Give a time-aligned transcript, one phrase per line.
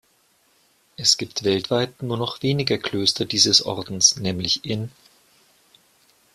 [0.97, 4.89] Es gibt weltweit nur noch wenige Klöster dieses Ordens, nämlich in